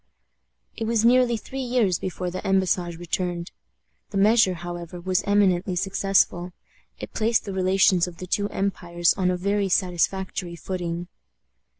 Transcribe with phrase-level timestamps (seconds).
[0.75, 3.51] It was nearly three years before the embassage returned.
[4.09, 6.53] The measure, however, was eminently successful.
[6.97, 11.07] It placed the relations of the two empires on a very satisfactory footing.